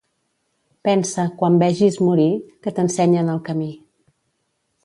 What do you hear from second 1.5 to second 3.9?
vegis morir, que t'ensenyen el camí.